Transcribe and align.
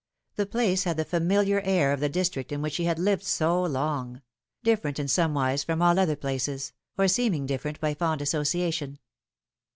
The 0.35 0.47
place 0.47 0.85
had 0.85 0.97
the 0.97 1.05
familiar 1.05 1.61
air 1.63 1.93
of 1.93 1.99
the 1.99 2.09
district 2.09 2.51
in 2.51 2.63
which 2.63 2.73
she 2.73 2.85
had 2.85 2.97
lived 2.97 3.23
so 3.23 3.61
long 3.63 4.23
different 4.63 4.97
in 4.97 5.05
somewise 5.07 5.63
from 5.63 5.79
all 5.79 5.99
other 5.99 6.15
places, 6.15 6.73
or 6.97 7.07
seeming 7.07 7.45
different 7.45 7.79
by 7.79 7.93
fond 7.93 8.19
association. 8.19 8.97